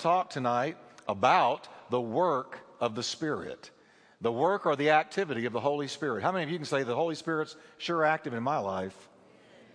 [0.00, 0.76] talk tonight
[1.06, 3.70] about the work of the Spirit.
[4.20, 6.22] The work or the activity of the Holy Spirit.
[6.22, 9.08] How many of you can say the Holy Spirit's sure active in my life?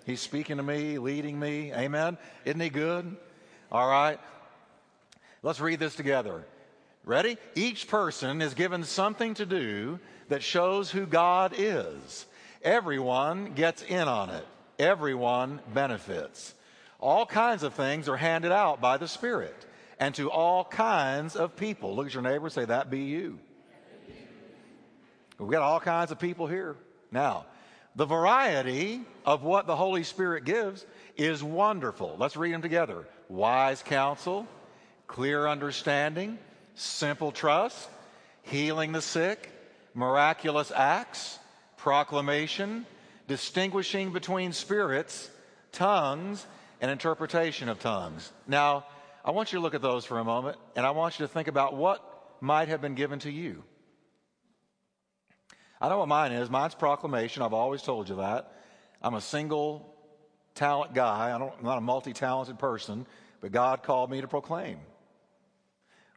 [0.05, 1.73] He's speaking to me, leading me.
[1.73, 2.17] Amen.
[2.43, 3.15] Isn't he good?
[3.71, 4.19] All right.
[5.41, 6.45] Let's read this together.
[7.03, 7.37] Ready?
[7.55, 9.99] Each person is given something to do
[10.29, 12.25] that shows who God is.
[12.63, 14.45] Everyone gets in on it.
[14.77, 16.53] Everyone benefits.
[16.99, 19.55] All kinds of things are handed out by the Spirit
[19.99, 21.95] and to all kinds of people.
[21.95, 23.39] Look at your neighbor say, That be you.
[25.37, 26.75] We've got all kinds of people here.
[27.11, 27.45] Now,
[27.95, 30.85] the variety of what the Holy Spirit gives
[31.17, 32.15] is wonderful.
[32.17, 34.47] Let's read them together wise counsel,
[35.07, 36.37] clear understanding,
[36.75, 37.89] simple trust,
[38.43, 39.49] healing the sick,
[39.93, 41.39] miraculous acts,
[41.77, 42.85] proclamation,
[43.27, 45.29] distinguishing between spirits,
[45.71, 46.45] tongues,
[46.81, 48.31] and interpretation of tongues.
[48.47, 48.85] Now,
[49.25, 51.33] I want you to look at those for a moment, and I want you to
[51.33, 51.99] think about what
[52.41, 53.63] might have been given to you.
[55.81, 56.47] I know what mine is.
[56.47, 57.41] Mine's proclamation.
[57.41, 58.53] I've always told you that.
[59.01, 59.95] I'm a single
[60.53, 61.31] talent guy.
[61.31, 63.07] I I'm not a multi talented person,
[63.41, 64.77] but God called me to proclaim.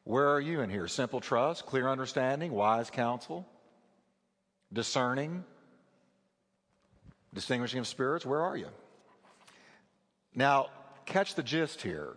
[0.05, 0.87] Where are you in here?
[0.87, 3.49] Simple trust, clear understanding, wise counsel,
[4.71, 5.45] discerning,
[7.33, 8.27] distinguishing of spirits.
[8.27, 8.69] Where are you?
[10.35, 10.69] Now,
[11.07, 12.17] catch the gist here.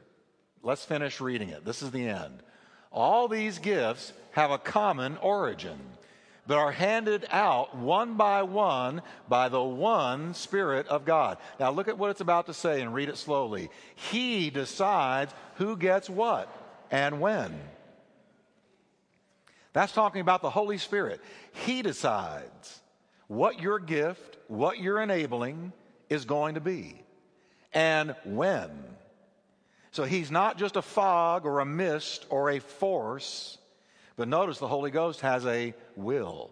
[0.64, 1.66] Let's finish reading it.
[1.66, 2.44] This is the end.
[2.92, 5.80] All these gifts have a common origin,
[6.46, 11.38] but are handed out one by one by the one Spirit of God.
[11.60, 13.70] Now, look at what it's about to say and read it slowly.
[13.96, 16.54] He decides who gets what
[16.92, 17.60] and when.
[19.74, 21.22] That's talking about the Holy Spirit.
[21.54, 22.82] He decides
[23.28, 25.72] what your gift, what you're enabling
[26.10, 27.02] is going to be,
[27.74, 28.70] and when.
[29.92, 33.58] So he's not just a fog or a mist or a force,
[34.16, 36.52] but notice the Holy Ghost has a will.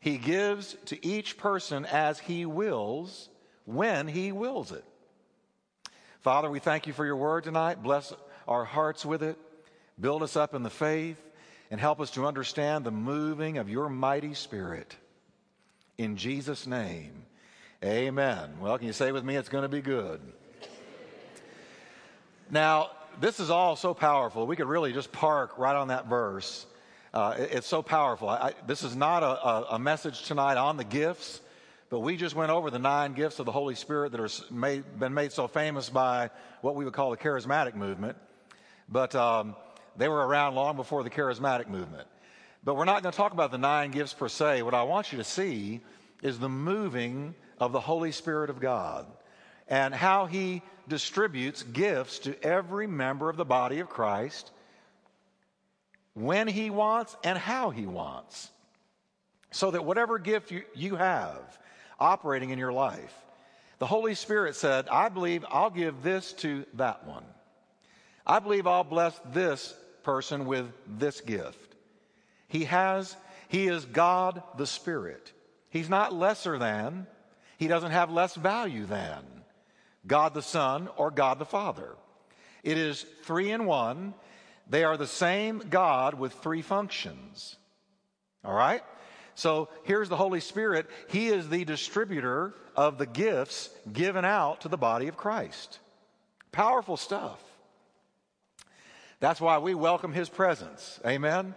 [0.00, 3.28] He gives to each person as he wills
[3.64, 4.84] when he wills it.
[6.20, 7.82] Father, we thank you for your word tonight.
[7.82, 8.12] Bless
[8.48, 9.38] our hearts with it.
[9.98, 11.20] Build us up in the faith
[11.70, 14.96] and help us to understand the moving of your mighty spirit.
[15.98, 17.26] In Jesus' name,
[17.82, 18.54] amen.
[18.60, 20.20] Well, can you say with me, it's going to be good?
[22.54, 24.46] Now, this is all so powerful.
[24.46, 26.66] We could really just park right on that verse.
[27.12, 28.28] Uh, it, it's so powerful.
[28.28, 31.40] I, this is not a, a, a, message tonight on the gifts,
[31.90, 34.84] but we just went over the nine gifts of the Holy Spirit that are made,
[35.00, 38.16] been made so famous by what we would call the charismatic movement.
[38.88, 39.56] But um,
[39.96, 42.06] they were around long before the charismatic movement.
[42.62, 44.62] But we're not going to talk about the nine gifts per se.
[44.62, 45.80] What I want you to see
[46.22, 49.08] is the moving of the Holy Spirit of God
[49.68, 54.50] and how he distributes gifts to every member of the body of Christ
[56.14, 58.50] when he wants and how he wants.
[59.50, 61.58] So that whatever gift you, you have
[61.98, 63.14] operating in your life,
[63.78, 67.24] the Holy Spirit said, I believe I'll give this to that one.
[68.26, 71.74] I believe I'll bless this person with this gift.
[72.48, 73.16] He has,
[73.48, 75.32] he is God the Spirit.
[75.70, 77.06] He's not lesser than,
[77.58, 79.24] he doesn't have less value than.
[80.06, 81.96] God the Son or God the Father.
[82.62, 84.14] It is three in one.
[84.68, 87.56] They are the same God with three functions.
[88.44, 88.82] All right?
[89.34, 90.88] So here's the Holy Spirit.
[91.08, 95.78] He is the distributor of the gifts given out to the body of Christ.
[96.52, 97.42] Powerful stuff.
[99.20, 101.00] That's why we welcome his presence.
[101.04, 101.54] Amen?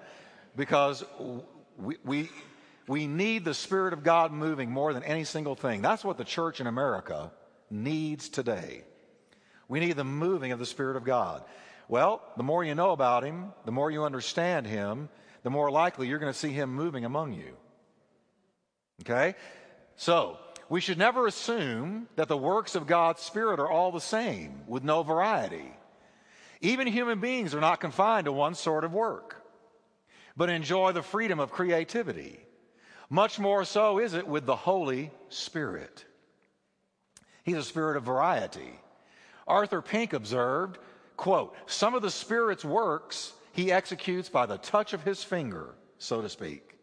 [0.55, 1.03] Because
[1.77, 2.29] we, we,
[2.87, 5.81] we need the Spirit of God moving more than any single thing.
[5.81, 7.31] That's what the church in America
[7.69, 8.83] needs today.
[9.67, 11.43] We need the moving of the Spirit of God.
[11.89, 15.09] Well, the more you know about Him, the more you understand Him,
[15.43, 17.55] the more likely you're going to see Him moving among you.
[19.01, 19.35] Okay?
[19.95, 20.37] So,
[20.69, 24.83] we should never assume that the works of God's Spirit are all the same with
[24.83, 25.71] no variety.
[26.59, 29.45] Even human beings are not confined to one sort of work,
[30.35, 32.39] but enjoy the freedom of creativity.
[33.09, 36.05] Much more so is it with the Holy Spirit.
[37.47, 38.77] He's a spirit of variety.
[39.47, 40.79] Arthur Pink observed,
[41.15, 46.21] quote, some of the Spirit's works he executes by the touch of his finger, so
[46.21, 46.77] to speak.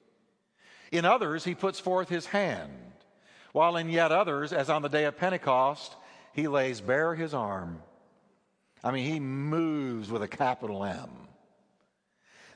[0.91, 2.73] In others, he puts forth his hand,
[3.53, 5.97] while in yet others, as on the day of Pentecost,
[6.33, 7.83] he lays bare his arm.
[8.83, 11.11] I mean, he moves with a capital M.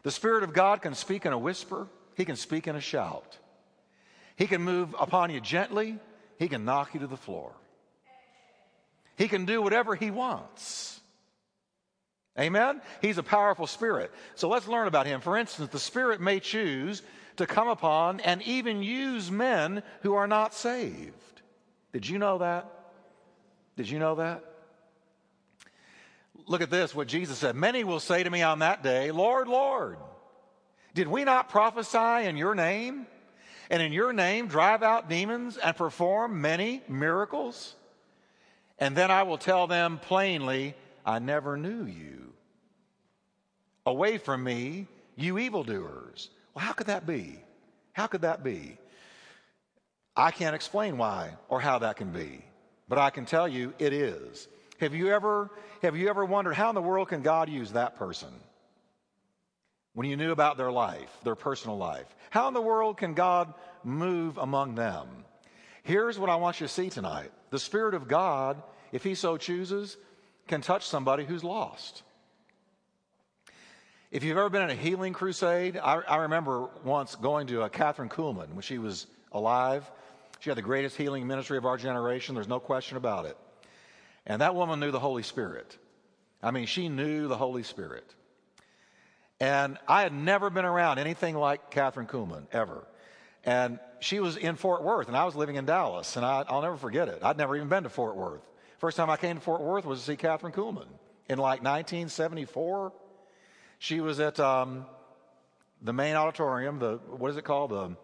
[0.02, 3.36] The Spirit of God can speak in a whisper, he can speak in a shout.
[4.34, 5.98] He can move upon you gently,
[6.38, 7.52] he can knock you to the floor.
[9.18, 11.00] He can do whatever he wants.
[12.38, 12.80] Amen?
[13.02, 14.12] He's a powerful spirit.
[14.36, 15.20] So let's learn about him.
[15.20, 17.02] For instance, the spirit may choose
[17.36, 21.42] to come upon and even use men who are not saved.
[21.92, 22.70] Did you know that?
[23.76, 24.44] Did you know that?
[26.46, 27.56] Look at this, what Jesus said.
[27.56, 29.98] Many will say to me on that day, Lord, Lord,
[30.94, 33.06] did we not prophesy in your name?
[33.68, 37.74] And in your name drive out demons and perform many miracles?
[38.78, 42.32] And then I will tell them plainly, I never knew you.
[43.86, 44.86] Away from me,
[45.16, 46.30] you evildoers.
[46.54, 47.38] Well, how could that be?
[47.92, 48.78] How could that be?
[50.16, 52.44] I can't explain why or how that can be,
[52.88, 54.48] but I can tell you it is.
[54.80, 55.50] Have you ever,
[55.82, 58.28] have you ever wondered how in the world can God use that person?
[59.94, 62.06] When you knew about their life, their personal life.
[62.30, 63.52] How in the world can God
[63.82, 65.17] move among them?
[65.82, 67.30] Here's what I want you to see tonight.
[67.50, 69.96] The Spirit of God, if He so chooses,
[70.46, 72.02] can touch somebody who's lost.
[74.10, 77.66] If you've ever been in a healing crusade, I, I remember once going to uh,
[77.66, 79.88] a Kathryn Kuhlman when she was alive.
[80.40, 82.34] She had the greatest healing ministry of our generation.
[82.34, 83.36] There's no question about it.
[84.26, 85.76] And that woman knew the Holy Spirit.
[86.42, 88.14] I mean, she knew the Holy Spirit.
[89.40, 92.86] And I had never been around anything like Kathryn Kuhlman, ever.
[93.48, 96.60] And she was in Fort Worth, and I was living in Dallas, and I, will
[96.60, 97.20] never forget it.
[97.22, 98.42] I'd never even been to Fort Worth.
[98.76, 100.84] First time I came to Fort Worth was to see Kathryn Kuhlman
[101.30, 102.92] in like 1974.
[103.78, 104.84] She was at um,
[105.80, 107.70] the main auditorium, the what is it called?
[107.70, 107.96] The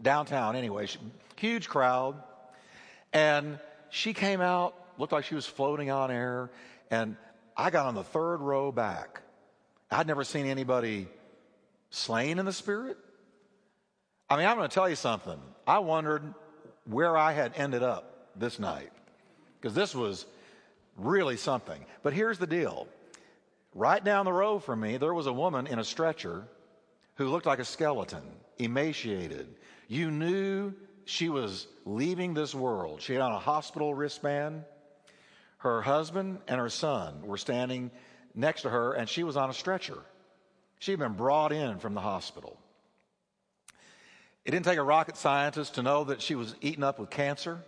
[0.00, 0.86] downtown, anyway.
[0.86, 0.98] She,
[1.36, 2.14] huge crowd,
[3.12, 3.58] and
[3.90, 6.50] she came out, looked like she was floating on air,
[6.90, 7.14] and
[7.58, 9.20] I got on the third row back.
[9.90, 11.08] I'd never seen anybody
[11.90, 12.96] slain in the spirit.
[14.30, 15.38] I mean, I'm going to tell you something.
[15.66, 16.22] I wondered
[16.84, 18.92] where I had ended up this night
[19.60, 20.26] because this was
[20.96, 21.84] really something.
[22.04, 22.86] But here's the deal
[23.74, 26.44] right down the road from me, there was a woman in a stretcher
[27.16, 28.22] who looked like a skeleton,
[28.58, 29.48] emaciated.
[29.88, 30.74] You knew
[31.04, 33.02] she was leaving this world.
[33.02, 34.64] She had on a hospital wristband.
[35.58, 37.90] Her husband and her son were standing
[38.34, 39.98] next to her, and she was on a stretcher.
[40.78, 42.56] She had been brought in from the hospital.
[44.44, 47.62] It didn't take a rocket scientist to know that she was eaten up with cancer.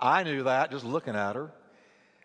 [0.00, 1.52] I knew that just looking at her.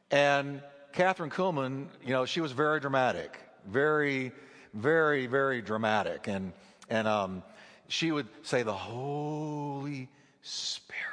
[0.09, 0.61] And
[0.93, 3.37] Kathryn Kuhlman, you know, she was very dramatic,
[3.67, 4.31] very,
[4.73, 6.27] very, very dramatic.
[6.27, 6.53] And,
[6.89, 7.43] and um,
[7.89, 10.07] she would say, The Holy
[10.41, 11.03] Spirit.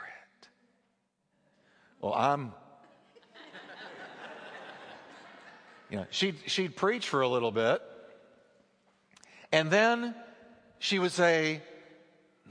[2.01, 2.43] Well, I'm,
[5.91, 7.83] you know, she'd, she'd preach for a little bit.
[9.51, 10.15] And then
[10.79, 11.61] she would say,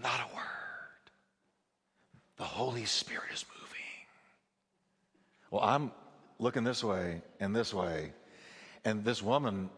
[0.03, 0.43] Not a word.
[2.37, 3.69] The Holy Spirit is moving.
[5.49, 5.91] well, I'm
[6.39, 8.11] looking this way and this way.
[8.85, 9.69] And this woman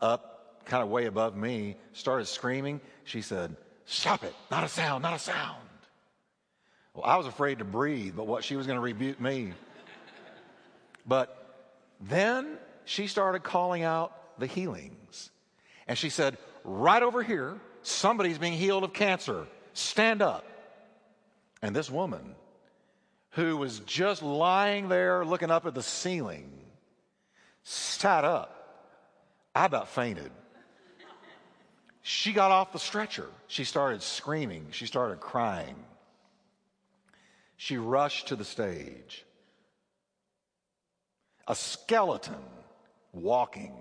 [0.00, 2.80] up, kind of way above me, started screaming.
[3.04, 5.60] She said, Stop it, not a sound, not a sound.
[6.94, 9.52] Well, I was afraid to breathe, but what she was going to rebuke me.
[11.06, 11.64] But
[12.00, 15.30] then she started calling out the healings.
[15.86, 19.46] And she said, Right over here, somebody's being healed of cancer.
[19.76, 20.44] Stand up.
[21.60, 22.34] And this woman
[23.32, 26.50] who was just lying there looking up at the ceiling,
[27.62, 28.52] sat up.
[29.54, 30.30] I about fainted.
[32.00, 33.26] She got off the stretcher.
[33.48, 34.68] She started screaming.
[34.70, 35.76] She started crying.
[37.58, 39.26] She rushed to the stage.
[41.48, 42.34] A skeleton
[43.12, 43.74] walking.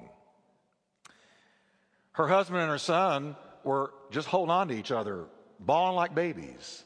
[2.12, 5.26] Her husband and her son were just holding on to each other,
[5.60, 6.84] bawling like babies.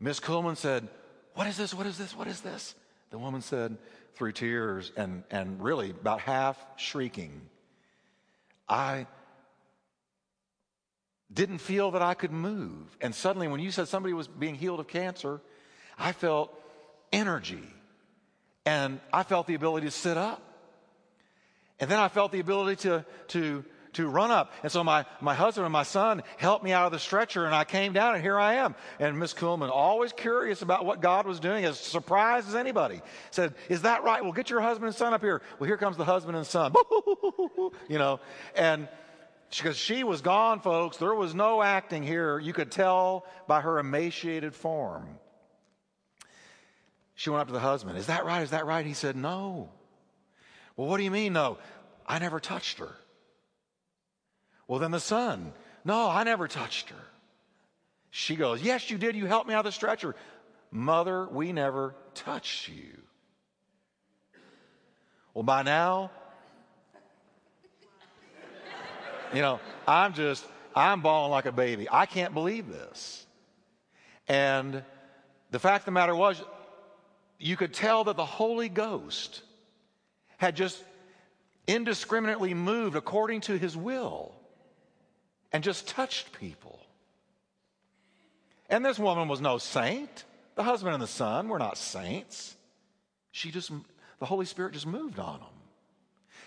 [0.00, 0.88] Miss Kuhlman said,
[1.34, 1.74] what is this?
[1.74, 2.16] What is this?
[2.16, 2.74] What is this?
[3.10, 3.76] The woman said
[4.14, 7.42] through tears and, and really about half shrieking,
[8.68, 9.06] I
[11.32, 12.96] didn't feel that I could move.
[13.00, 15.40] And suddenly, when you said somebody was being healed of cancer,
[15.98, 16.52] I felt
[17.12, 17.62] energy
[18.64, 20.42] and I felt the ability to sit up.
[21.80, 23.64] And then I felt the ability to, to
[23.94, 24.52] to run up.
[24.62, 27.54] And so my, my husband and my son helped me out of the stretcher and
[27.54, 28.74] I came down and here I am.
[28.98, 33.54] And Miss Kuhlman, always curious about what God was doing, as surprised as anybody, said,
[33.68, 34.22] Is that right?
[34.22, 35.42] Well, get your husband and son up here.
[35.58, 36.72] Well, here comes the husband and son.
[37.88, 38.20] you know,
[38.54, 38.88] and
[39.50, 40.98] because she was gone, folks.
[40.98, 42.38] There was no acting here.
[42.38, 45.18] You could tell by her emaciated form.
[47.14, 47.98] She went up to the husband.
[47.98, 48.42] Is that right?
[48.42, 48.84] Is that right?
[48.84, 49.70] He said, No.
[50.76, 51.58] Well, what do you mean, no?
[52.06, 52.94] I never touched her.
[54.68, 55.52] Well, then the son,
[55.84, 57.04] no, I never touched her.
[58.10, 59.16] She goes, Yes, you did.
[59.16, 60.14] You helped me out of the stretcher.
[60.70, 63.02] Mother, we never touched you.
[65.32, 66.10] Well, by now,
[69.32, 70.44] you know, I'm just,
[70.74, 71.88] I'm bawling like a baby.
[71.90, 73.26] I can't believe this.
[74.26, 74.82] And
[75.50, 76.42] the fact of the matter was,
[77.38, 79.42] you could tell that the Holy Ghost
[80.36, 80.82] had just
[81.66, 84.34] indiscriminately moved according to his will
[85.52, 86.78] and just touched people.
[88.68, 90.24] And this woman was no saint.
[90.54, 92.56] The husband and the son were not saints.
[93.30, 93.70] She just,
[94.18, 95.48] the Holy Spirit just moved on them.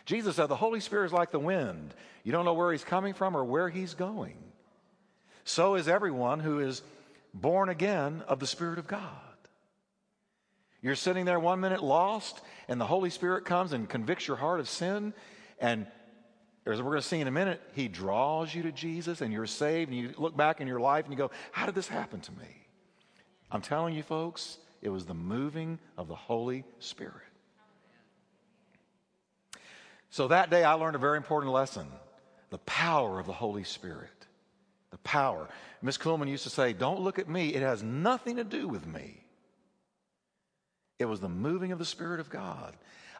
[0.05, 1.93] Jesus said, The Holy Spirit is like the wind.
[2.23, 4.37] You don't know where he's coming from or where he's going.
[5.43, 6.81] So is everyone who is
[7.33, 9.07] born again of the Spirit of God.
[10.81, 14.59] You're sitting there one minute lost, and the Holy Spirit comes and convicts your heart
[14.59, 15.13] of sin.
[15.59, 15.85] And
[16.65, 19.47] as we're going to see in a minute, He draws you to Jesus, and you're
[19.47, 19.91] saved.
[19.91, 22.31] And you look back in your life and you go, How did this happen to
[22.33, 22.67] me?
[23.51, 27.15] I'm telling you, folks, it was the moving of the Holy Spirit.
[30.09, 31.87] So that day, I learned a very important lesson
[32.51, 34.09] the power of the Holy Spirit.
[34.91, 35.47] The power.
[35.81, 38.85] Miss Kuhlman used to say, Don't look at me, it has nothing to do with
[38.85, 39.23] me.
[40.99, 42.75] It was the moving of the Spirit of God.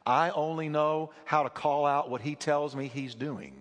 [0.05, 3.53] I only know how to call out what He tells me He's doing.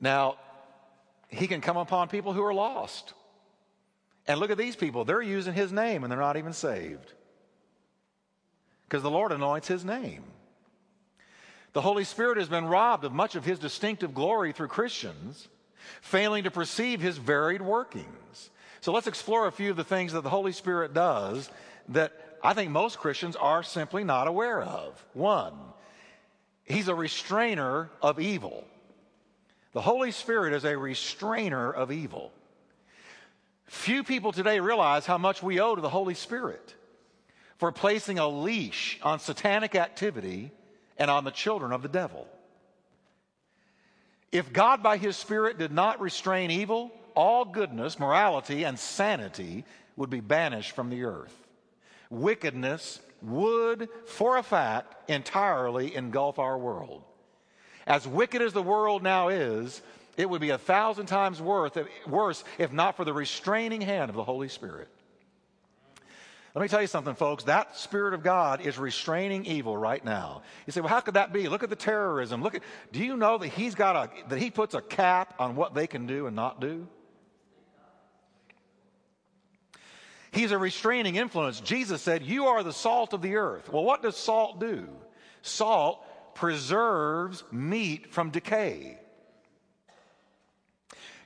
[0.00, 0.36] Now,
[1.28, 3.14] He can come upon people who are lost.
[4.26, 5.04] And look at these people.
[5.04, 7.12] They're using His name and they're not even saved
[8.90, 10.24] because the Lord anoints his name.
[11.74, 15.46] The Holy Spirit has been robbed of much of his distinctive glory through Christians,
[16.02, 18.50] failing to perceive his varied workings.
[18.80, 21.50] So let's explore a few of the things that the Holy Spirit does
[21.90, 25.04] that I think most Christians are simply not aware of.
[25.12, 25.52] One,
[26.64, 28.64] he's a restrainer of evil.
[29.72, 32.32] The Holy Spirit is a restrainer of evil.
[33.66, 36.74] Few people today realize how much we owe to the Holy Spirit
[37.58, 40.50] for placing a leash on satanic activity
[40.96, 42.26] and on the children of the devil.
[44.32, 50.08] If God, by his Spirit, did not restrain evil, all goodness, morality, and sanity would
[50.08, 51.36] be banished from the earth.
[52.08, 57.02] Wickedness would, for a fact, entirely engulf our world.
[57.86, 59.82] As wicked as the world now is,
[60.16, 64.16] it would be a thousand times worth, worse if not for the restraining hand of
[64.16, 64.88] the Holy Spirit.
[66.54, 67.44] Let me tell you something, folks.
[67.44, 70.40] That Spirit of God is restraining evil right now.
[70.66, 71.50] You say, well, how could that be?
[71.50, 72.42] Look at the terrorism.
[72.42, 72.62] Look at,
[72.92, 75.86] do you know that He's got a, that He puts a cap on what they
[75.86, 76.88] can do and not do?
[80.32, 81.60] He's a restraining influence.
[81.60, 83.72] Jesus said, You are the salt of the earth.
[83.72, 84.88] Well, what does salt do?
[85.42, 88.98] Salt preserves meat from decay.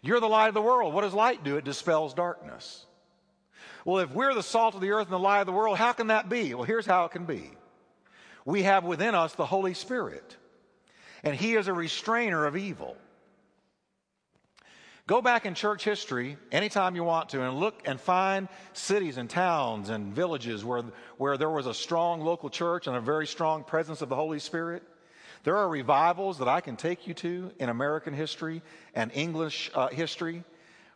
[0.01, 0.93] You're the light of the world.
[0.93, 1.57] What does light do?
[1.57, 2.87] It dispels darkness.
[3.85, 5.93] Well, if we're the salt of the earth and the light of the world, how
[5.93, 6.55] can that be?
[6.55, 7.51] Well, here's how it can be
[8.45, 10.37] we have within us the Holy Spirit,
[11.23, 12.97] and He is a restrainer of evil.
[15.07, 19.29] Go back in church history anytime you want to and look and find cities and
[19.29, 20.83] towns and villages where,
[21.19, 24.39] where there was a strong local church and a very strong presence of the Holy
[24.39, 24.83] Spirit.
[25.43, 28.63] There are revivals that I can take you to in American history
[28.95, 30.43] and English uh, history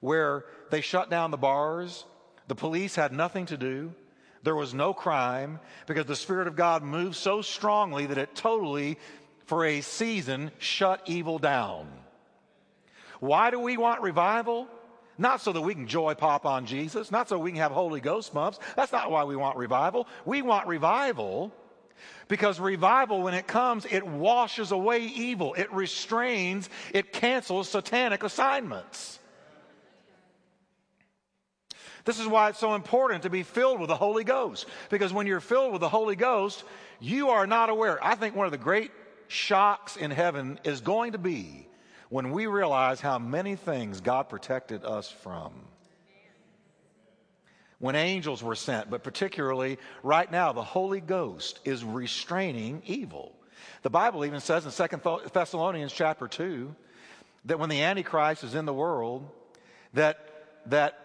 [0.00, 2.04] where they shut down the bars
[2.48, 3.92] the police had nothing to do.
[4.42, 8.98] There was no crime because the Spirit of God moved so strongly that it totally,
[9.44, 11.88] for a season, shut evil down.
[13.20, 14.68] Why do we want revival?
[15.16, 18.00] Not so that we can joy pop on Jesus, not so we can have Holy
[18.00, 18.60] Ghost bumps.
[18.76, 20.06] That's not why we want revival.
[20.24, 21.52] We want revival
[22.28, 29.18] because revival, when it comes, it washes away evil, it restrains, it cancels satanic assignments.
[32.04, 34.66] This is why it's so important to be filled with the Holy Ghost.
[34.88, 36.64] Because when you're filled with the Holy Ghost,
[37.00, 38.02] you are not aware.
[38.02, 38.90] I think one of the great
[39.26, 41.67] shocks in heaven is going to be
[42.08, 45.52] when we realize how many things God protected us from.
[47.78, 53.36] When angels were sent, but particularly right now, the Holy Ghost is restraining evil.
[53.82, 56.74] The Bible even says in Second Thessalonians chapter 2
[57.44, 59.30] that when the Antichrist is in the world,
[59.94, 60.18] that,
[60.66, 60.98] that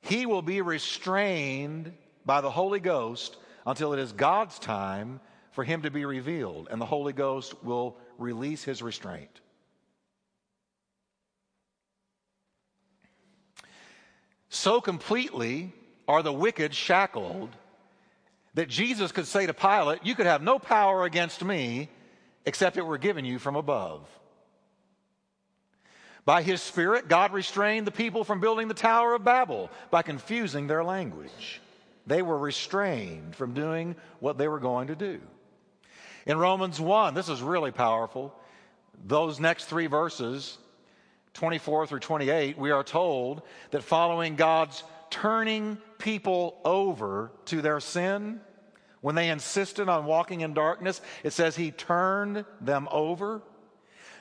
[0.00, 1.92] he will be restrained
[2.26, 5.20] by the Holy Ghost until it is God's time
[5.52, 9.40] for him to be revealed, and the Holy Ghost will release his restraint.
[14.48, 15.72] So completely
[16.06, 17.50] are the wicked shackled
[18.54, 21.88] that Jesus could say to Pilate, You could have no power against me
[22.46, 24.08] except it were given you from above.
[26.24, 30.66] By his Spirit, God restrained the people from building the Tower of Babel by confusing
[30.66, 31.60] their language.
[32.06, 35.20] They were restrained from doing what they were going to do.
[36.26, 38.34] In Romans 1, this is really powerful.
[39.06, 40.58] Those next three verses,
[41.38, 48.40] 24 through 28, we are told that following God's turning people over to their sin,
[49.02, 53.40] when they insisted on walking in darkness, it says he turned them over.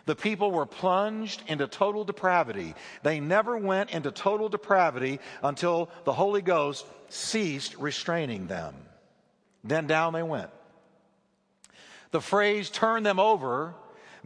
[0.05, 2.75] The people were plunged into total depravity.
[3.01, 8.75] They never went into total depravity until the Holy Ghost ceased restraining them.
[9.63, 10.51] Then down they went.
[12.11, 13.73] The phrase turn them over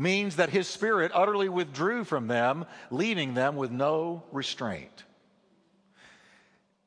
[0.01, 5.03] means that his spirit utterly withdrew from them, leaving them with no restraint.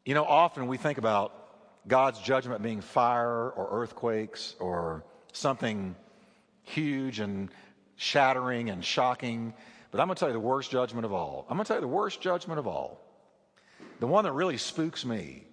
[0.04, 1.32] You know, often we think about
[1.86, 5.94] God's judgment being fire or earthquakes or something
[6.64, 7.50] huge and
[7.96, 9.54] shattering and shocking.
[9.92, 11.46] But I'm going to tell you the worst judgment of all.
[11.48, 13.00] I'm going to tell you the worst judgment of all.
[14.00, 15.44] The one that really spooks me.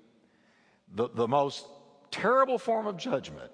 [0.96, 1.66] The, the most
[2.10, 3.52] terrible form of judgment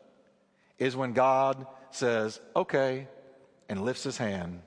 [0.80, 3.08] is when God says, okay,
[3.70, 4.62] and lifts his hand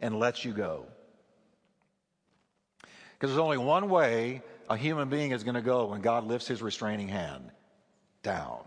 [0.00, 0.86] and lets you go.
[3.14, 6.46] Because there's only one way a human being is going to go when God lifts
[6.46, 7.50] his restraining hand
[8.22, 8.60] down.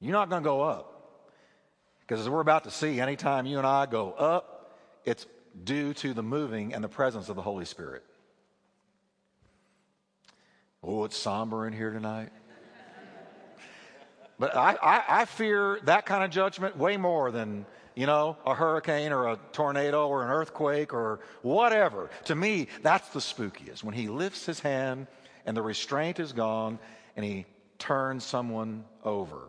[0.00, 0.94] You're not going to go up.
[2.00, 5.26] Because as we're about to see, anytime you and I go up, it's
[5.64, 8.04] due to the moving and the presence of the Holy Spirit.
[10.82, 12.30] Oh, it's somber in here tonight.
[14.38, 17.66] But I, I, I, fear that kind of judgment way more than,
[17.96, 22.08] you know, a hurricane or a tornado or an earthquake or whatever.
[22.26, 23.82] To me, that's the spookiest.
[23.82, 25.08] When he lifts his hand
[25.44, 26.78] and the restraint is gone
[27.16, 27.46] and he
[27.78, 29.48] turns someone over.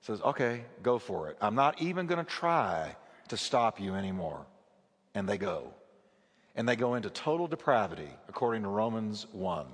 [0.00, 1.36] Says, okay, go for it.
[1.40, 2.96] I'm not even going to try
[3.28, 4.46] to stop you anymore.
[5.14, 5.72] And they go.
[6.54, 9.66] And they go into total depravity, according to Romans 1.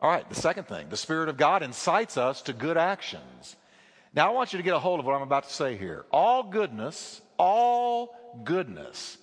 [0.00, 3.56] All right, the second thing the Spirit of God incites us to good actions.
[4.14, 6.04] Now, I want you to get a hold of what I'm about to say here.
[6.10, 9.18] All goodness, all goodness,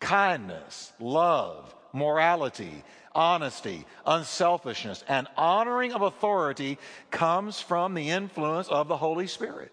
[0.00, 2.82] kindness, love, morality,
[3.14, 6.78] honesty, unselfishness, and honoring of authority
[7.10, 9.72] comes from the influence of the Holy Spirit.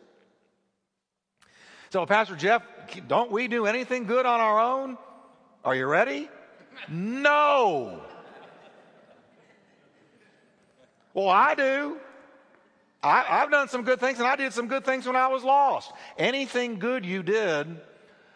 [1.90, 2.62] So, Pastor Jeff,
[3.08, 4.98] don't we do anything good on our own?
[5.66, 6.30] Are you ready?
[6.90, 8.02] No.
[11.14, 11.98] Well, I do.
[13.04, 15.44] I, have done some good things, and I did some good things when I was
[15.44, 15.92] lost.
[16.18, 17.80] Anything good you did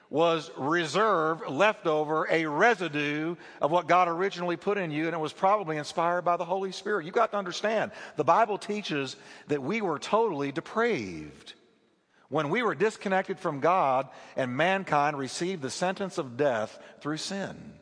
[0.09, 5.33] was reserved, leftover, a residue of what God originally put in you, and it was
[5.33, 7.05] probably inspired by the Holy Spirit.
[7.05, 9.15] You've got to understand, the Bible teaches
[9.47, 11.53] that we were totally depraved.
[12.29, 17.73] When we were disconnected from God and mankind received the sentence of death through sin.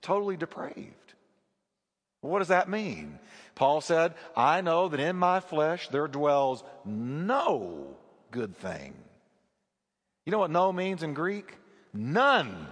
[0.00, 1.14] Totally depraved.
[2.20, 3.18] What does that mean?
[3.54, 7.96] Paul said, I know that in my flesh there dwells no
[8.30, 8.94] good thing.
[10.26, 11.56] You know what no means in Greek?
[11.92, 12.66] None.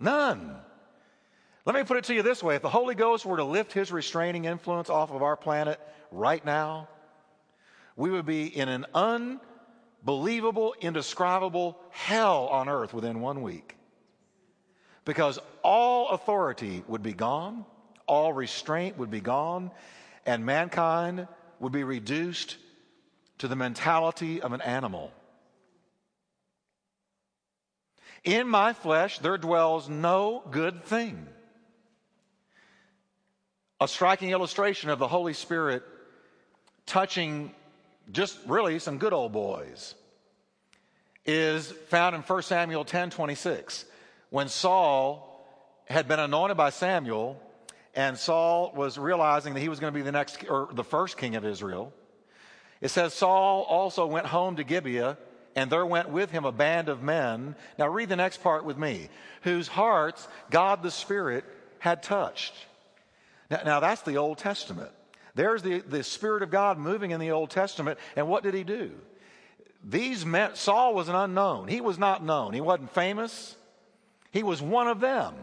[0.00, 0.56] None.
[1.66, 3.72] Let me put it to you this way if the Holy Ghost were to lift
[3.72, 5.78] his restraining influence off of our planet
[6.10, 6.88] right now,
[7.96, 13.76] we would be in an unbelievable, indescribable hell on earth within one week
[15.04, 17.64] because all authority would be gone,
[18.06, 19.70] all restraint would be gone,
[20.26, 21.26] and mankind
[21.58, 22.56] would be reduced
[23.38, 25.12] to the mentality of an animal.
[28.24, 31.26] In my flesh there dwells no good thing.
[33.80, 35.82] A striking illustration of the Holy Spirit
[36.84, 37.54] touching
[38.12, 39.94] just really some good old boys
[41.24, 43.86] is found in 1 Samuel 10 26
[44.30, 45.26] when Saul
[45.86, 47.40] had been anointed by Samuel,
[47.94, 51.18] and Saul was realizing that he was going to be the next or the first
[51.18, 51.92] king of Israel.
[52.80, 55.18] It says Saul also went home to Gibeah,
[55.56, 57.56] and there went with him a band of men.
[57.78, 59.08] Now read the next part with me,
[59.42, 61.44] whose hearts God the Spirit
[61.80, 62.54] had touched.
[63.50, 64.92] Now, now that's the Old Testament.
[65.34, 68.62] There's the, the Spirit of God moving in the Old Testament, and what did he
[68.62, 68.92] do?
[69.82, 71.66] These men, Saul was an unknown.
[71.66, 72.52] He was not known.
[72.52, 73.56] He wasn't famous.
[74.30, 75.34] He was one of them.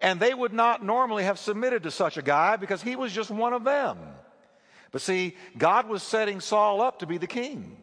[0.00, 3.30] And they would not normally have submitted to such a guy because he was just
[3.30, 3.98] one of them.
[4.92, 7.76] But see, God was setting Saul up to be the king.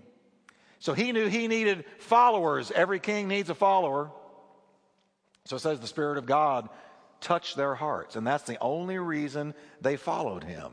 [0.79, 2.71] So he knew he needed followers.
[2.71, 4.11] Every king needs a follower.
[5.45, 6.69] So it says the Spirit of God
[7.21, 8.15] touched their hearts.
[8.15, 10.71] And that's the only reason they followed him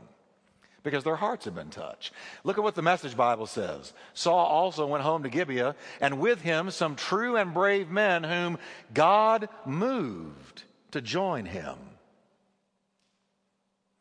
[0.85, 2.13] because their hearts have been touched.
[2.45, 3.91] Look at what the Message Bible says.
[4.13, 8.57] Saul also went home to Gibeah, and with him some true and brave men whom
[8.93, 11.75] God moved to join him.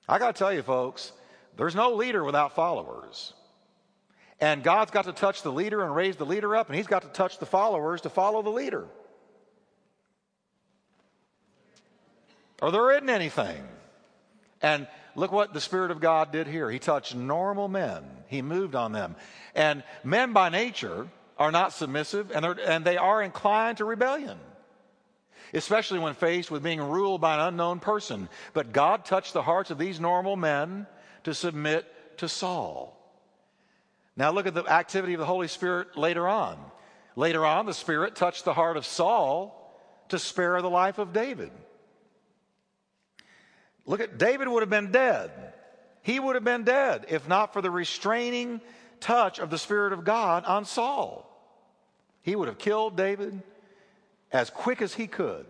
[0.09, 1.11] I got to tell you, folks,
[1.57, 3.33] there's no leader without followers.
[4.40, 7.03] And God's got to touch the leader and raise the leader up, and He's got
[7.03, 8.87] to touch the followers to follow the leader.
[12.61, 13.62] Or there isn't anything.
[14.61, 16.70] And look what the Spirit of God did here.
[16.70, 19.16] He touched normal men, He moved on them.
[19.55, 24.38] And men by nature are not submissive, and, and they are inclined to rebellion
[25.55, 28.29] especially when faced with being ruled by an unknown person.
[28.53, 30.87] But God touched the hearts of these normal men
[31.22, 32.98] to submit to Saul.
[34.16, 36.59] Now look at the activity of the Holy Spirit later on.
[37.16, 39.61] Later on, the Spirit touched the heart of Saul
[40.09, 41.50] to spare the life of David.
[43.87, 45.31] Look at David would have been dead.
[46.03, 48.61] He would have been dead if not for the restraining
[49.01, 51.31] touch of the Spirit of God on Saul.
[52.23, 53.42] He would have killed David
[54.33, 55.47] as quick as he could.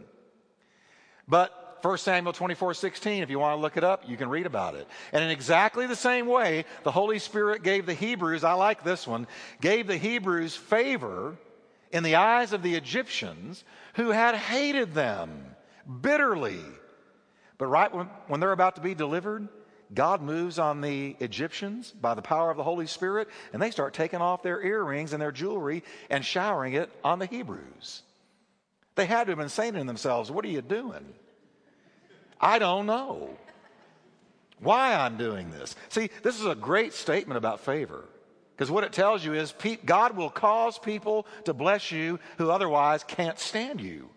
[1.26, 4.46] But 1 Samuel 24, 16, if you want to look it up, you can read
[4.46, 4.86] about it.
[5.12, 9.06] And in exactly the same way, the Holy Spirit gave the Hebrews, I like this
[9.06, 9.26] one,
[9.60, 11.36] gave the Hebrews favor
[11.92, 15.54] in the eyes of the Egyptians who had hated them
[16.00, 16.60] bitterly.
[17.58, 19.48] But right when, when they're about to be delivered,
[19.92, 23.94] God moves on the Egyptians by the power of the Holy Spirit, and they start
[23.94, 28.02] taking off their earrings and their jewelry and showering it on the Hebrews.
[28.96, 31.04] They had to have been saying to themselves, What are you doing?
[32.40, 33.30] I don't know
[34.60, 35.76] why I'm doing this.
[35.88, 38.04] See, this is a great statement about favor.
[38.56, 39.52] Because what it tells you is
[39.84, 44.10] God will cause people to bless you who otherwise can't stand you.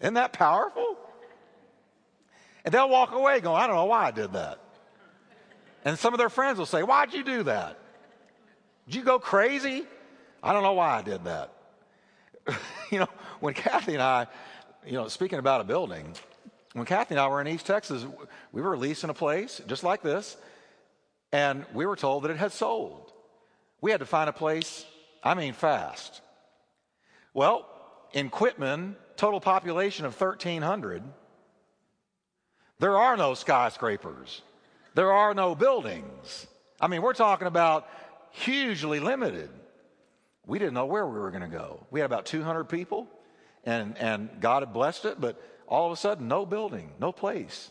[0.00, 0.96] Isn't that powerful?
[2.64, 4.58] And they'll walk away going, I don't know why I did that.
[5.84, 7.78] And some of their friends will say, Why'd you do that?
[8.86, 9.84] Did you go crazy?
[10.42, 11.52] I don't know why I did that.
[12.90, 13.08] you know,
[13.40, 14.26] when Kathy and I
[14.88, 16.14] you know, speaking about a building,
[16.72, 18.06] when Kathy and I were in East Texas,
[18.52, 20.36] we were leasing a place just like this,
[21.30, 23.12] and we were told that it had sold.
[23.80, 24.86] We had to find a place,
[25.22, 26.22] I mean, fast.
[27.34, 27.68] Well,
[28.12, 31.02] in Quitman, total population of 1,300,
[32.78, 34.40] there are no skyscrapers,
[34.94, 36.46] there are no buildings.
[36.80, 37.88] I mean, we're talking about
[38.30, 39.50] hugely limited.
[40.46, 41.84] We didn't know where we were going to go.
[41.90, 43.08] We had about 200 people
[43.64, 47.70] and, and God had blessed it, but all of a sudden, no building, no place.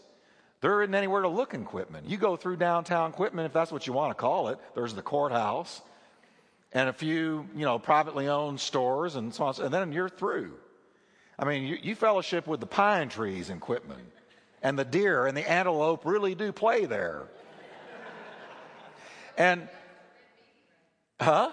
[0.61, 2.03] There isn't anywhere to look in Quitman.
[2.05, 4.59] You go through downtown Quitman, if that's what you want to call it.
[4.75, 5.81] There's the courthouse
[6.73, 10.53] and a few, you know, privately owned stores and so on, and then you're through.
[11.39, 14.01] I mean, you, you fellowship with the pine trees in Quitman,
[14.61, 17.27] and the deer and the antelope really do play there.
[19.37, 19.67] and,
[21.19, 21.51] huh?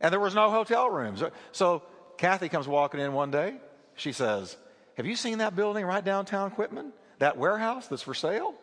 [0.00, 1.22] And there was no hotel rooms.
[1.52, 1.82] So
[2.18, 3.56] Kathy comes walking in one day.
[3.96, 4.56] She says,
[4.96, 6.92] Have you seen that building right downtown Quitman?
[7.20, 8.54] That warehouse that's for sale?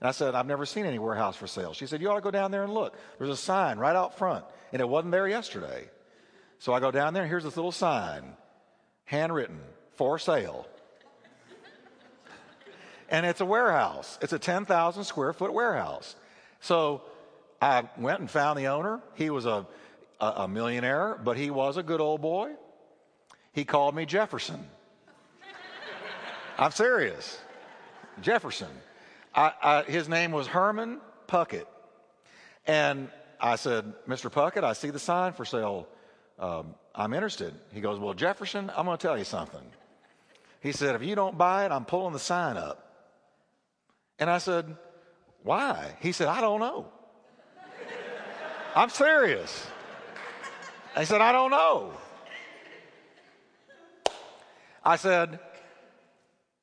[0.00, 1.72] And I said, I've never seen any warehouse for sale.
[1.72, 2.96] She said, You ought to go down there and look.
[3.18, 5.88] There's a sign right out front, and it wasn't there yesterday.
[6.60, 8.36] So I go down there, and here's this little sign,
[9.08, 9.58] handwritten,
[9.96, 10.66] for sale.
[13.08, 14.18] and it's a warehouse.
[14.20, 16.14] It's a 10,000 square foot warehouse.
[16.60, 17.02] So
[17.60, 19.00] I went and found the owner.
[19.14, 19.66] He was a,
[20.20, 22.52] a, a millionaire, but he was a good old boy.
[23.52, 24.64] He called me Jefferson.
[26.58, 27.40] I'm serious.
[28.20, 28.70] Jefferson.
[29.34, 31.66] I, I, his name was Herman Puckett.
[32.66, 33.08] And
[33.40, 34.30] I said, Mr.
[34.30, 35.88] Puckett, I see the sign for sale.
[36.38, 37.54] Um, I'm interested.
[37.72, 39.62] He goes, Well, Jefferson, I'm going to tell you something.
[40.60, 42.84] He said, If you don't buy it, I'm pulling the sign up.
[44.18, 44.76] And I said,
[45.42, 45.96] Why?
[46.00, 46.86] He said, I don't know.
[48.74, 49.66] I'm serious.
[50.96, 51.92] I said, I don't know.
[54.84, 55.38] I said,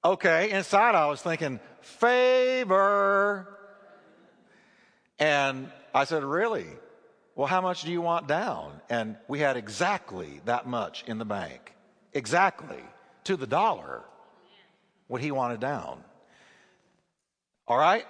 [0.03, 0.51] okay.
[0.51, 3.47] Inside, I was thinking, favor.
[5.19, 6.65] And I said, really?
[7.35, 8.81] Well, how much do you want down?
[8.89, 11.73] And we had exactly that much in the bank.
[12.13, 12.81] Exactly.
[13.25, 14.03] To the dollar.
[15.07, 16.03] What he wanted down.
[17.67, 18.05] All right?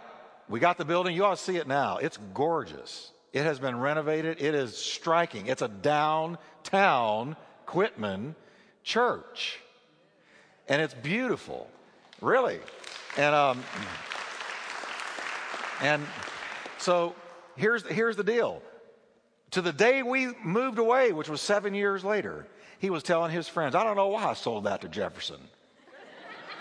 [0.47, 1.15] We got the building.
[1.15, 1.97] You to see it now.
[1.97, 3.11] It's gorgeous.
[3.33, 4.39] It has been renovated.
[4.39, 5.47] It is striking.
[5.47, 7.35] It's a downtown
[7.65, 8.35] Quitman
[8.83, 9.59] church
[10.67, 11.69] and it's beautiful,
[12.21, 12.59] really.
[13.17, 13.63] And um,
[15.81, 16.05] and
[16.77, 17.15] so
[17.55, 18.61] here's here's the deal.
[19.55, 22.45] To the day we moved away, which was seven years later,
[22.79, 25.39] he was telling his friends, "I don't know why I sold that to Jefferson.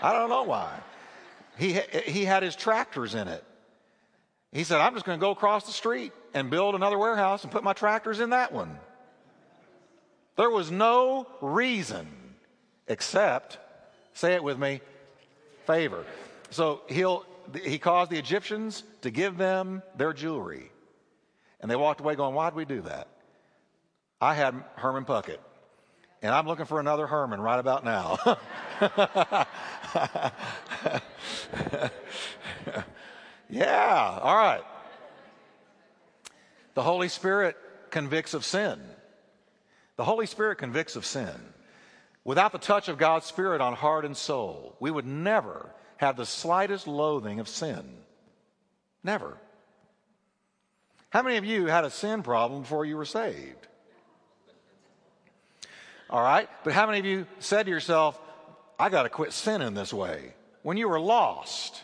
[0.01, 0.79] I don't know why."
[1.57, 3.43] He he had his tractors in it.
[4.53, 7.51] He said, "I'm just going to go across the street and build another warehouse and
[7.51, 8.79] put my tractors in that one."
[10.37, 12.07] There was no reason
[12.87, 13.57] except
[14.13, 14.79] Say it with me
[15.67, 16.05] Favor.
[16.49, 17.25] So he'll,
[17.61, 20.71] he caused the Egyptians to give them their jewelry.
[21.65, 23.07] And they walked away going, Why'd we do that?
[24.21, 25.39] I had Herman Puckett.
[26.21, 28.19] And I'm looking for another Herman right about now.
[33.49, 34.61] yeah, all right.
[36.75, 37.57] The Holy Spirit
[37.89, 38.79] convicts of sin.
[39.97, 41.33] The Holy Spirit convicts of sin.
[42.23, 46.27] Without the touch of God's Spirit on heart and soul, we would never have the
[46.27, 47.97] slightest loathing of sin.
[49.03, 49.39] Never.
[51.15, 53.67] How many of you had a sin problem before you were saved?
[56.09, 56.49] All right?
[56.65, 58.19] But how many of you said to yourself,
[58.77, 60.33] I got to quit sinning this way?
[60.61, 61.81] When you were lost.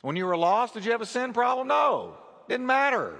[0.00, 1.68] When you were lost, did you have a sin problem?
[1.68, 2.16] No.
[2.48, 3.16] Didn't matter.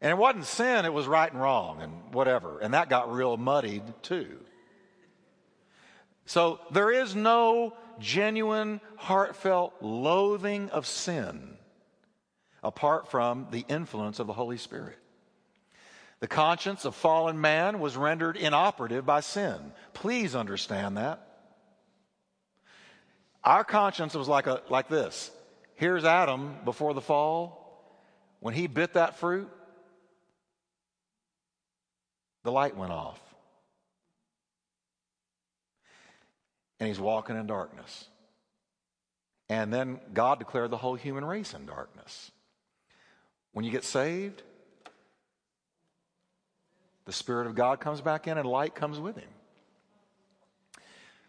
[0.00, 2.60] And it wasn't sin, it was right and wrong and whatever.
[2.60, 4.38] And that got real muddied too.
[6.26, 11.58] So there is no genuine, heartfelt loathing of sin
[12.62, 14.98] apart from the influence of the Holy Spirit.
[16.20, 19.72] The conscience of fallen man was rendered inoperative by sin.
[19.92, 21.26] Please understand that.
[23.44, 25.30] Our conscience was like, a, like this.
[25.74, 27.58] Here's Adam before the fall.
[28.38, 29.48] When he bit that fruit,
[32.44, 33.20] the light went off.
[36.78, 38.08] And he's walking in darkness.
[39.48, 42.31] And then God declared the whole human race in darkness.
[43.52, 44.42] When you get saved,
[47.04, 49.28] the Spirit of God comes back in and light comes with him.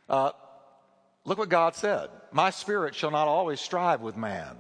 [0.10, 0.32] Uh,
[1.26, 4.58] look what God said My spirit shall not always strive with man.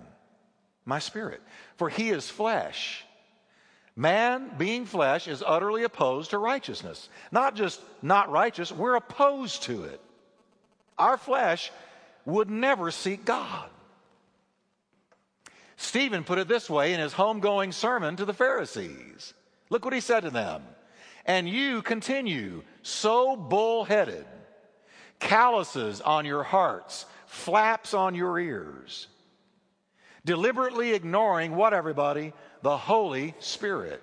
[0.85, 1.41] My spirit.
[1.77, 3.05] For he is flesh.
[3.95, 7.09] Man, being flesh, is utterly opposed to righteousness.
[7.31, 10.01] Not just not righteous, we're opposed to it.
[10.97, 11.71] Our flesh
[12.25, 13.69] would never seek God.
[15.83, 19.33] Stephen put it this way in his homegoing sermon to the Pharisees.
[19.69, 20.63] Look what he said to them
[21.25, 24.25] and you continue so bullheaded,
[25.19, 29.07] calluses on your hearts, flaps on your ears,
[30.25, 32.33] deliberately ignoring what, everybody?
[32.61, 34.01] The Holy Spirit.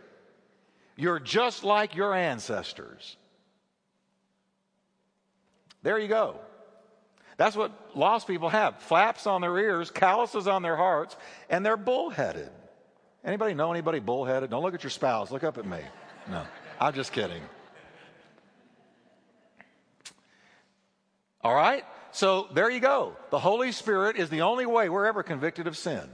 [0.97, 3.17] You're just like your ancestors.
[5.83, 6.41] There you go.
[7.41, 11.17] That's what lost people have flaps on their ears, calluses on their hearts,
[11.49, 12.51] and they're bullheaded.
[13.25, 14.51] Anybody know anybody bullheaded?
[14.51, 15.79] Don't look at your spouse, look up at me.
[16.31, 16.43] No.
[16.79, 17.41] I'm just kidding.
[21.41, 21.83] All right?
[22.13, 23.17] So there you go.
[23.31, 26.11] The Holy Spirit is the only way we're ever convicted of sin.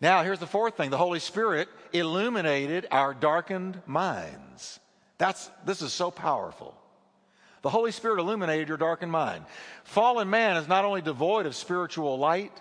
[0.00, 4.80] Now, here's the fourth thing the Holy Spirit illuminated our darkened minds.
[5.16, 6.74] That's, this is so powerful.
[7.62, 9.44] The Holy Spirit illuminated your darkened mind.
[9.84, 12.52] Fallen man is not only devoid of spiritual light,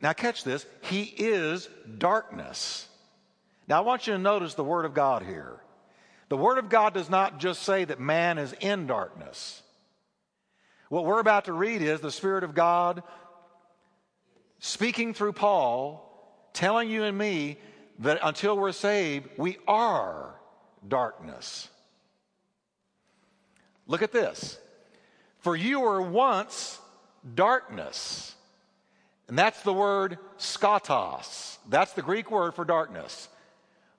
[0.00, 2.88] now catch this, he is darkness.
[3.66, 5.56] Now, I want you to notice the Word of God here.
[6.28, 9.62] The Word of God does not just say that man is in darkness.
[10.88, 13.02] What we're about to read is the Spirit of God
[14.60, 16.04] speaking through Paul,
[16.52, 17.58] telling you and me
[18.00, 20.34] that until we're saved, we are
[20.86, 21.68] darkness.
[23.88, 24.58] Look at this.
[25.40, 26.78] For you were once
[27.34, 28.34] darkness.
[29.26, 31.58] And that's the word skotos.
[31.68, 33.28] That's the Greek word for darkness.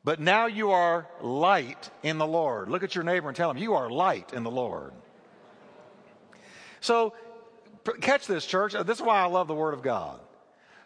[0.04, 2.70] But now you are light in the Lord.
[2.70, 4.94] Look at your neighbor and tell him, You are light in the Lord.
[6.82, 7.14] So,
[8.02, 8.74] catch this, church.
[8.74, 10.20] Uh, this is why I love the Word of God.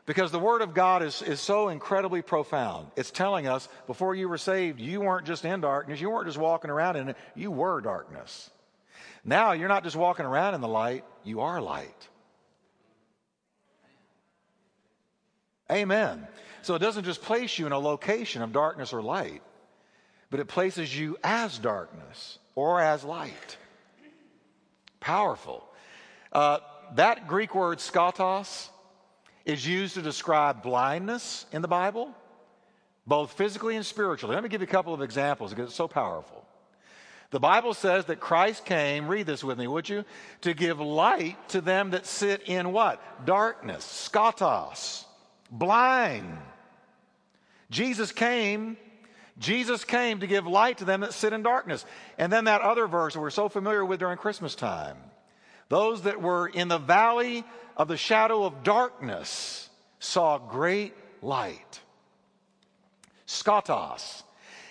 [0.06, 2.88] Because the Word of God is, is so incredibly profound.
[2.96, 6.40] It's telling us before you were saved, you weren't just in darkness, you weren't just
[6.40, 8.50] walking around in it, you were darkness.
[9.24, 12.10] Now you're not just walking around in the light, you are light.
[15.72, 16.28] Amen.
[16.62, 19.42] So it doesn't just place you in a location of darkness or light,
[20.30, 23.58] but it places you as darkness or as light.
[25.00, 25.68] Powerful.
[26.32, 26.60] Uh,
[26.96, 28.70] that Greek word skotos
[29.46, 32.14] is used to describe blindness in the Bible,
[33.06, 34.36] both physically and spiritually.
[34.36, 36.46] Let me give you a couple of examples because it's so powerful.
[37.34, 40.06] The Bible says that Christ came, read this with me, would you?
[40.42, 43.26] To give light to them that sit in what?
[43.26, 45.06] Darkness, skotos,
[45.50, 46.38] blind.
[47.72, 48.78] Jesus came,
[49.40, 51.88] Jesus came to give light to them that sit in darkness.
[52.20, 54.98] And then that other verse that we're so familiar with during Christmas time.
[55.70, 57.44] Those that were in the valley
[57.76, 60.94] of the shadow of darkness saw great
[61.24, 61.80] light.
[63.26, 64.22] Skotos.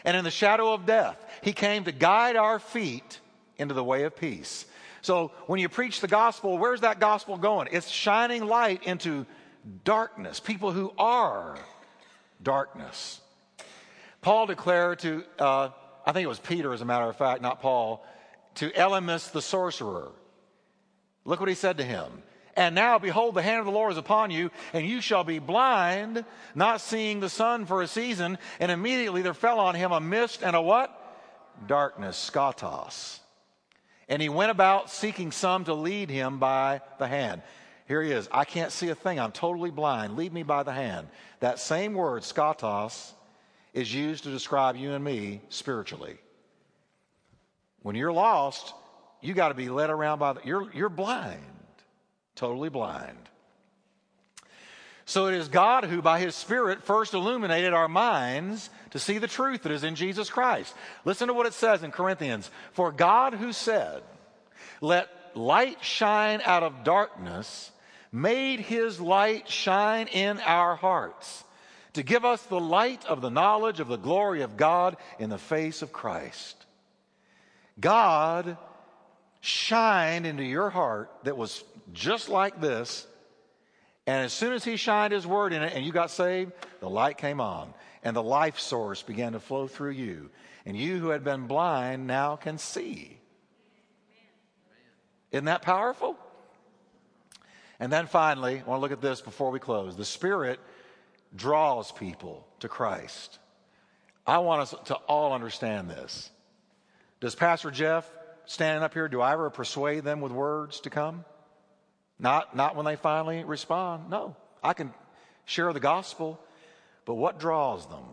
[0.04, 3.20] And in the shadow of death, he came to guide our feet
[3.56, 4.66] into the way of peace.
[5.00, 7.68] So when you preach the gospel, where's that gospel going?
[7.72, 9.26] It's shining light into
[9.84, 11.56] darkness, people who are
[12.42, 13.20] darkness.
[14.20, 15.70] Paul declared to, uh,
[16.06, 18.04] I think it was Peter, as a matter of fact, not Paul,
[18.56, 20.12] to Elymas the sorcerer.
[21.24, 22.22] Look what he said to him.
[22.54, 25.38] And now, behold, the hand of the Lord is upon you, and you shall be
[25.38, 28.36] blind, not seeing the sun for a season.
[28.60, 30.98] And immediately there fell on him a mist and a what?
[31.66, 33.20] Darkness, skotos.
[34.08, 37.42] And he went about seeking some to lead him by the hand.
[37.88, 38.28] Here he is.
[38.30, 39.18] I can't see a thing.
[39.18, 40.16] I'm totally blind.
[40.16, 41.08] Lead me by the hand.
[41.40, 43.12] That same word, skotos,
[43.72, 46.18] is used to describe you and me spiritually.
[47.82, 48.74] When you're lost,
[49.20, 51.40] you got to be led around by the, you're, you're blind,
[52.34, 53.28] totally blind.
[55.04, 59.26] So it is God who, by his Spirit, first illuminated our minds to see the
[59.26, 60.74] truth that is in Jesus Christ.
[61.04, 64.02] Listen to what it says in Corinthians For God who said,
[64.80, 67.72] Let light shine out of darkness,
[68.12, 71.44] made his light shine in our hearts
[71.94, 75.38] to give us the light of the knowledge of the glory of God in the
[75.38, 76.64] face of Christ.
[77.78, 78.56] God
[79.40, 83.06] shined into your heart that was just like this.
[84.06, 86.90] And as soon as he shined his word in it and you got saved, the
[86.90, 90.30] light came on and the life source began to flow through you.
[90.66, 93.18] And you who had been blind now can see.
[95.30, 96.16] Isn't that powerful?
[97.80, 99.96] And then finally, I want to look at this before we close.
[99.96, 100.60] The Spirit
[101.34, 103.38] draws people to Christ.
[104.26, 106.30] I want us to all understand this.
[107.20, 108.08] Does Pastor Jeff
[108.46, 111.24] standing up here, do I ever persuade them with words to come?
[112.22, 114.08] Not, not when they finally respond.
[114.08, 114.36] No.
[114.62, 114.94] I can
[115.44, 116.40] share the gospel,
[117.04, 118.04] but what draws them?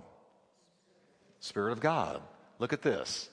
[1.40, 2.22] Spirit of God.
[2.58, 3.30] Look at this.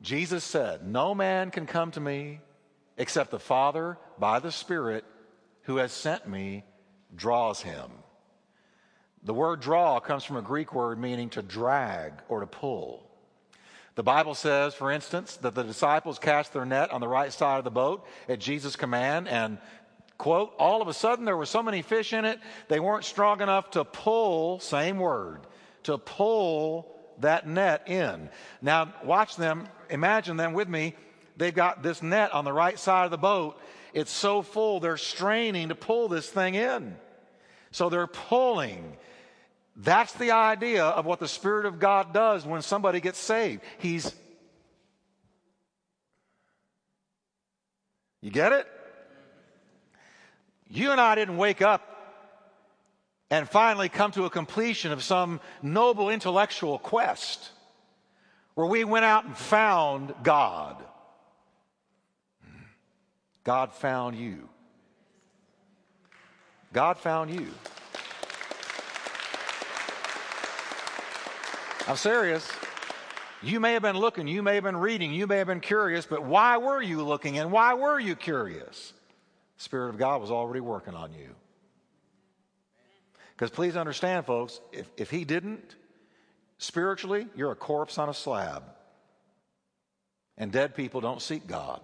[0.00, 2.40] Jesus said, No man can come to me
[2.96, 5.04] except the Father, by the Spirit,
[5.62, 6.64] who has sent me,
[7.14, 7.90] draws him.
[9.24, 13.10] The word draw comes from a Greek word meaning to drag or to pull.
[13.96, 17.58] The Bible says, for instance, that the disciples cast their net on the right side
[17.58, 19.58] of the boat at Jesus' command, and,
[20.20, 23.40] quote, all of a sudden there were so many fish in it, they weren't strong
[23.40, 25.40] enough to pull, same word,
[25.84, 28.28] to pull that net in.
[28.60, 30.94] Now, watch them, imagine them with me.
[31.38, 33.58] They've got this net on the right side of the boat.
[33.94, 36.96] It's so full, they're straining to pull this thing in.
[37.70, 38.98] So they're pulling.
[39.74, 43.62] That's the idea of what the Spirit of God does when somebody gets saved.
[43.78, 44.14] He's.
[48.20, 48.66] You get it?
[50.70, 51.82] You and I didn't wake up
[53.28, 57.50] and finally come to a completion of some noble intellectual quest
[58.54, 60.76] where we went out and found God.
[63.42, 64.48] God found you.
[66.72, 67.48] God found you.
[71.88, 72.48] I'm serious.
[73.42, 76.06] You may have been looking, you may have been reading, you may have been curious,
[76.06, 78.92] but why were you looking and why were you curious?
[79.60, 81.28] Spirit of God was already working on you.
[83.36, 85.76] Because please understand, folks, if, if He didn't,
[86.56, 88.62] spiritually, you're a corpse on a slab.
[90.38, 91.82] And dead people don't seek God.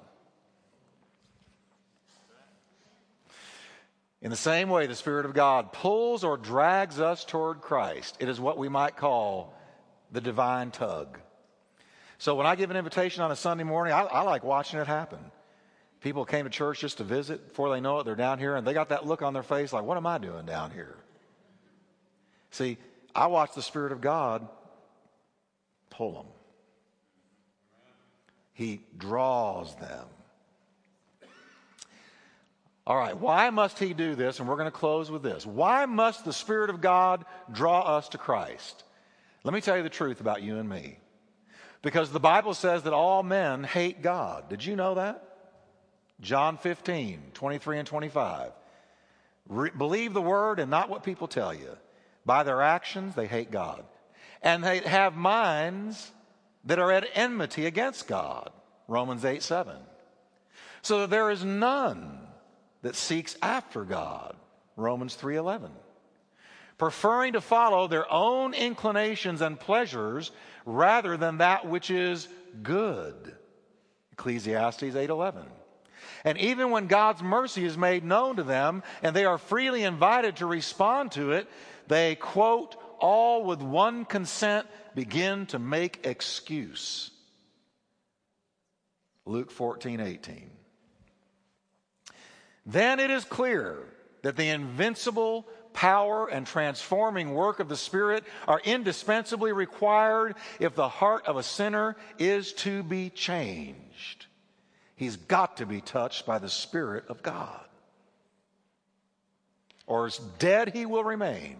[4.22, 8.16] In the same way, the Spirit of God pulls or drags us toward Christ.
[8.20, 9.54] It is what we might call
[10.10, 11.18] the divine tug.
[12.16, 14.86] So when I give an invitation on a Sunday morning, I, I, like watching it
[14.86, 15.18] happen.
[16.06, 17.48] People came to church just to visit.
[17.48, 19.72] Before they know it, they're down here and they got that look on their face
[19.72, 20.94] like, what am I doing down here?
[22.52, 22.78] See,
[23.12, 24.46] I watch the Spirit of God
[25.90, 26.26] pull them,
[28.52, 30.06] He draws them.
[32.86, 34.38] All right, why must He do this?
[34.38, 35.44] And we're going to close with this.
[35.44, 38.84] Why must the Spirit of God draw us to Christ?
[39.42, 40.98] Let me tell you the truth about you and me.
[41.82, 44.48] Because the Bible says that all men hate God.
[44.48, 45.24] Did you know that?
[46.20, 48.52] John 15, 23 and 25.
[49.48, 51.76] Re- believe the word and not what people tell you.
[52.24, 53.84] By their actions, they hate God.
[54.42, 56.10] And they have minds
[56.64, 58.50] that are at enmity against God.
[58.88, 59.76] Romans 8, 7.
[60.82, 62.18] So that there is none
[62.82, 64.36] that seeks after God.
[64.76, 65.70] Romans 3, 11
[66.78, 70.30] preferring to follow their own inclinations and pleasures
[70.64, 72.28] rather than that which is
[72.62, 73.34] good.
[74.12, 75.46] Ecclesiastes 8:11.
[76.24, 80.36] And even when God's mercy is made known to them and they are freely invited
[80.36, 81.48] to respond to it,
[81.88, 87.10] they quote all with one consent begin to make excuse.
[89.24, 90.50] Luke 14, 18.
[92.64, 93.78] then it is clear
[94.22, 100.88] that the invincible power and transforming work of the Spirit are indispensably required if the
[100.88, 104.26] heart of a sinner is to be changed.
[104.96, 107.60] He's got to be touched by the Spirit of God.
[109.86, 111.56] Or as dead he will remain.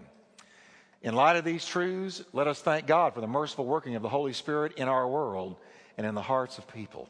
[1.03, 4.09] In light of these truths, let us thank God for the merciful working of the
[4.09, 5.57] Holy Spirit in our world
[5.97, 7.09] and in the hearts of people.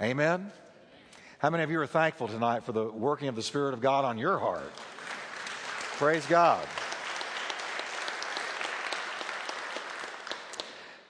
[0.00, 0.50] Amen.
[1.38, 4.04] How many of you are thankful tonight for the working of the Spirit of God
[4.04, 4.72] on your heart?
[5.98, 6.64] Praise God.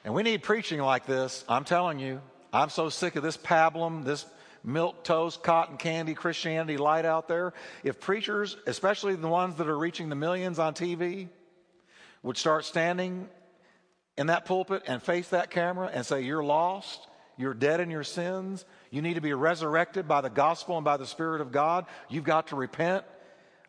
[0.04, 1.44] And we need preaching like this.
[1.48, 2.20] I'm telling you,
[2.52, 4.26] I'm so sick of this pablum, this
[4.62, 7.54] milk toast, cotton candy Christianity light out there.
[7.82, 11.28] If preachers, especially the ones that are reaching the millions on TV,
[12.22, 13.28] would start standing
[14.16, 18.04] in that pulpit and face that camera and say, You're lost, you're dead in your
[18.04, 21.86] sins, you need to be resurrected by the gospel and by the Spirit of God,
[22.08, 23.04] you've got to repent,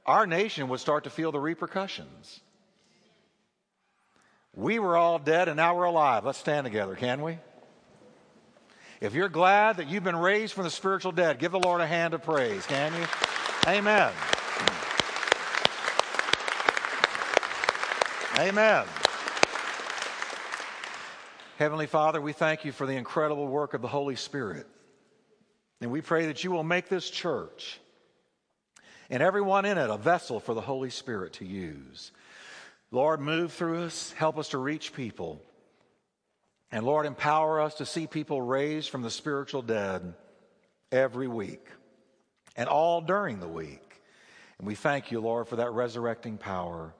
[0.05, 2.41] our nation would start to feel the repercussions.
[4.53, 6.25] We were all dead and now we're alive.
[6.25, 7.39] Let's stand together, can we?
[9.03, 11.85] If you're glad that you've been raised from the spiritual dead, give the Lord a
[11.85, 13.05] hand of praise, can you?
[13.67, 14.13] Amen.
[18.39, 18.85] Amen.
[21.57, 24.67] Heavenly Father, we thank you for the incredible work of the Holy Spirit.
[25.81, 27.81] And we pray that you will make this church
[29.09, 32.13] and everyone in it a vessel for the Holy Spirit to use.
[32.89, 35.41] Lord, move through us, help us to reach people.
[36.73, 40.15] And Lord, empower us to see people raised from the spiritual dead
[40.91, 41.67] every week
[42.55, 44.01] and all during the week.
[44.57, 46.95] And we thank you, Lord, for that resurrecting power.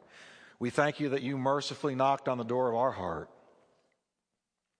[0.59, 3.32] We thank you that you mercifully knocked on the door of our heart.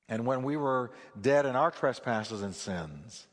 [0.10, 3.26] And when we were dead in our trespasses and sins,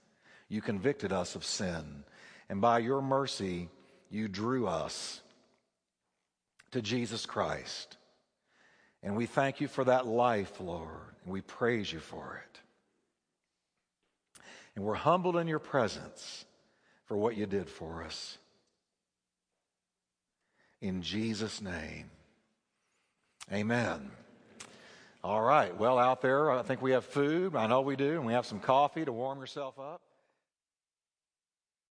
[0.48, 2.04] you convicted us of sin.
[2.48, 3.68] And by your mercy,
[4.08, 5.20] you drew us
[6.70, 7.98] to Jesus Christ.
[9.02, 10.88] And we thank you for that life, Lord.
[11.30, 12.60] We praise you for it.
[14.76, 16.44] And we're humbled in your presence
[17.06, 18.38] for what you did for us.
[20.80, 22.10] In Jesus' name,
[23.52, 24.10] amen.
[25.22, 25.76] All right.
[25.76, 27.54] Well, out there, I think we have food.
[27.54, 28.12] I know we do.
[28.12, 30.00] And we have some coffee to warm yourself up.